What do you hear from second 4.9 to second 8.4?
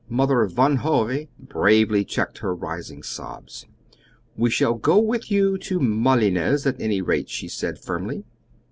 with you to Malines, at any rate," she said firmly.